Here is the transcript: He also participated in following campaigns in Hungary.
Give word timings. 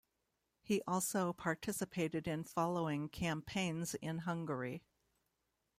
He 0.63 0.81
also 0.87 1.31
participated 1.31 2.27
in 2.27 2.43
following 2.43 3.07
campaigns 3.07 3.93
in 3.93 4.17
Hungary. 4.17 4.81